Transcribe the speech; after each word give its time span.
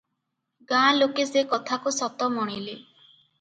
ଗାଁ 0.71 0.95
ଲୋକେ 0.99 1.25
ସେ 1.33 1.43
କଥାକୁ 1.51 1.93
ସତ 1.99 2.31
ମଣିଲେ। 2.39 2.75